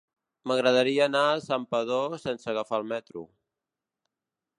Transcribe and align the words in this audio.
M'agradaria 0.51 1.03
anar 1.07 1.21
a 1.33 1.43
Santpedor 1.47 2.15
sense 2.23 2.49
agafar 2.55 2.81
el 2.85 2.89
metro. 2.93 3.23